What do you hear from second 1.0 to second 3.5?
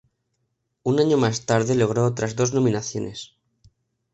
más tarde logró otras dos nominaciones.